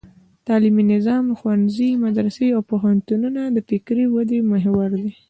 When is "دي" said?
5.01-5.11